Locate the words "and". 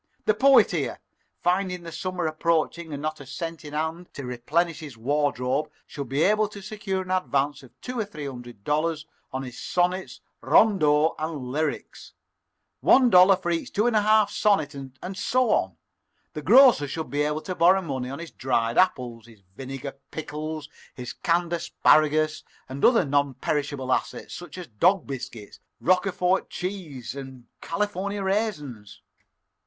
2.91-3.03, 11.19-11.51, 13.85-13.95, 15.03-15.15, 22.67-22.83, 27.15-27.45